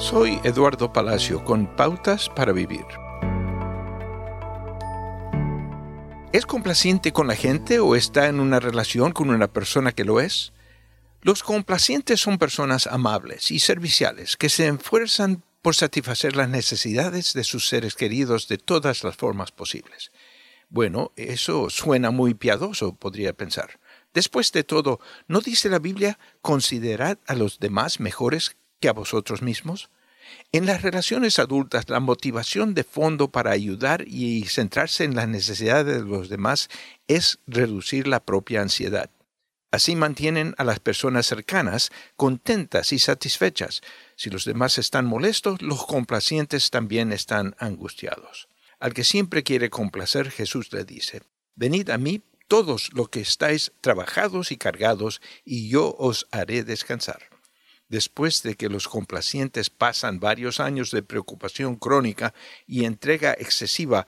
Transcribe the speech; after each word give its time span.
Soy 0.00 0.40
Eduardo 0.44 0.94
Palacio 0.94 1.44
con 1.44 1.76
Pautas 1.76 2.30
para 2.30 2.52
Vivir. 2.52 2.86
¿Es 6.32 6.46
complaciente 6.46 7.12
con 7.12 7.26
la 7.26 7.36
gente 7.36 7.80
o 7.80 7.94
está 7.94 8.28
en 8.28 8.40
una 8.40 8.60
relación 8.60 9.12
con 9.12 9.28
una 9.28 9.52
persona 9.52 9.92
que 9.92 10.04
lo 10.04 10.18
es? 10.20 10.54
Los 11.20 11.42
complacientes 11.42 12.18
son 12.18 12.38
personas 12.38 12.86
amables 12.86 13.50
y 13.50 13.58
serviciales 13.58 14.38
que 14.38 14.48
se 14.48 14.68
esfuerzan 14.68 15.44
por 15.60 15.74
satisfacer 15.74 16.34
las 16.34 16.48
necesidades 16.48 17.34
de 17.34 17.44
sus 17.44 17.68
seres 17.68 17.94
queridos 17.94 18.48
de 18.48 18.56
todas 18.56 19.04
las 19.04 19.16
formas 19.16 19.52
posibles. 19.52 20.12
Bueno, 20.70 21.12
eso 21.16 21.68
suena 21.68 22.10
muy 22.10 22.32
piadoso, 22.32 22.94
podría 22.94 23.34
pensar. 23.34 23.80
Después 24.14 24.50
de 24.52 24.64
todo, 24.64 24.98
¿no 25.28 25.40
dice 25.40 25.68
la 25.68 25.78
Biblia 25.78 26.18
considerad 26.40 27.18
a 27.26 27.34
los 27.34 27.60
demás 27.60 28.00
mejores 28.00 28.56
que 28.80 28.88
a 28.88 28.92
vosotros 28.92 29.42
mismos? 29.42 29.90
En 30.52 30.66
las 30.66 30.82
relaciones 30.82 31.38
adultas, 31.38 31.88
la 31.88 32.00
motivación 32.00 32.74
de 32.74 32.84
fondo 32.84 33.30
para 33.30 33.50
ayudar 33.50 34.04
y 34.06 34.44
centrarse 34.46 35.04
en 35.04 35.14
las 35.14 35.28
necesidades 35.28 36.02
de 36.02 36.08
los 36.08 36.28
demás 36.28 36.68
es 37.08 37.38
reducir 37.46 38.06
la 38.06 38.20
propia 38.24 38.62
ansiedad. 38.62 39.10
Así 39.72 39.94
mantienen 39.94 40.54
a 40.58 40.64
las 40.64 40.80
personas 40.80 41.26
cercanas 41.26 41.90
contentas 42.16 42.92
y 42.92 42.98
satisfechas. 42.98 43.82
Si 44.16 44.28
los 44.28 44.44
demás 44.44 44.78
están 44.78 45.06
molestos, 45.06 45.62
los 45.62 45.86
complacientes 45.86 46.70
también 46.70 47.12
están 47.12 47.54
angustiados. 47.58 48.48
Al 48.80 48.94
que 48.94 49.04
siempre 49.04 49.44
quiere 49.44 49.70
complacer, 49.70 50.30
Jesús 50.30 50.72
le 50.72 50.84
dice, 50.84 51.22
Venid 51.54 51.90
a 51.90 51.98
mí 51.98 52.22
todos 52.48 52.92
los 52.94 53.10
que 53.10 53.20
estáis 53.20 53.70
trabajados 53.80 54.50
y 54.50 54.56
cargados, 54.56 55.20
y 55.44 55.68
yo 55.68 55.94
os 55.98 56.26
haré 56.32 56.64
descansar. 56.64 57.29
Después 57.90 58.44
de 58.44 58.54
que 58.54 58.68
los 58.68 58.86
complacientes 58.86 59.68
pasan 59.68 60.20
varios 60.20 60.60
años 60.60 60.92
de 60.92 61.02
preocupación 61.02 61.74
crónica 61.74 62.32
y 62.66 62.84
entrega 62.84 63.32
excesiva, 63.32 64.06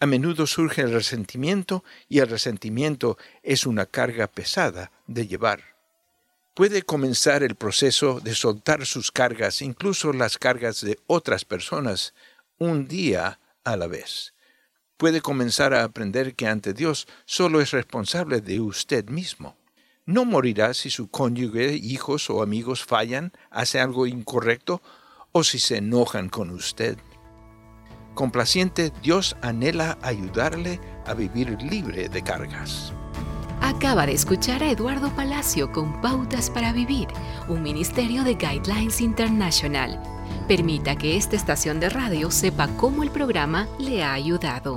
a 0.00 0.06
menudo 0.06 0.46
surge 0.46 0.82
el 0.82 0.92
resentimiento 0.92 1.82
y 2.10 2.18
el 2.18 2.28
resentimiento 2.28 3.16
es 3.42 3.64
una 3.66 3.86
carga 3.86 4.26
pesada 4.26 4.92
de 5.06 5.26
llevar. 5.26 5.62
Puede 6.52 6.82
comenzar 6.82 7.42
el 7.42 7.54
proceso 7.54 8.20
de 8.20 8.34
soltar 8.34 8.84
sus 8.84 9.10
cargas, 9.10 9.62
incluso 9.62 10.12
las 10.12 10.36
cargas 10.36 10.82
de 10.82 10.98
otras 11.06 11.46
personas, 11.46 12.12
un 12.58 12.86
día 12.86 13.40
a 13.64 13.76
la 13.76 13.86
vez. 13.86 14.34
Puede 14.98 15.22
comenzar 15.22 15.72
a 15.72 15.84
aprender 15.84 16.34
que 16.34 16.48
ante 16.48 16.74
Dios 16.74 17.08
solo 17.24 17.62
es 17.62 17.70
responsable 17.70 18.42
de 18.42 18.60
usted 18.60 19.08
mismo. 19.08 19.56
No 20.04 20.24
morirá 20.24 20.74
si 20.74 20.90
su 20.90 21.08
cónyuge, 21.08 21.74
hijos 21.74 22.28
o 22.28 22.42
amigos 22.42 22.84
fallan, 22.84 23.32
hace 23.50 23.80
algo 23.80 24.06
incorrecto 24.06 24.82
o 25.30 25.44
si 25.44 25.60
se 25.60 25.78
enojan 25.78 26.28
con 26.28 26.50
usted. 26.50 26.98
Complaciente, 28.14 28.92
Dios 29.02 29.36
anhela 29.42 29.98
ayudarle 30.02 30.80
a 31.06 31.14
vivir 31.14 31.56
libre 31.62 32.08
de 32.08 32.22
cargas. 32.22 32.92
Acaba 33.62 34.06
de 34.06 34.12
escuchar 34.12 34.62
a 34.64 34.70
Eduardo 34.70 35.08
Palacio 35.14 35.70
con 35.70 36.00
Pautas 36.00 36.50
para 36.50 36.72
Vivir, 36.72 37.06
un 37.48 37.62
ministerio 37.62 38.24
de 38.24 38.34
Guidelines 38.34 39.00
International. 39.00 40.02
Permita 40.48 40.96
que 40.96 41.16
esta 41.16 41.36
estación 41.36 41.78
de 41.78 41.88
radio 41.88 42.30
sepa 42.32 42.66
cómo 42.76 43.04
el 43.04 43.10
programa 43.12 43.68
le 43.78 44.02
ha 44.02 44.14
ayudado. 44.14 44.76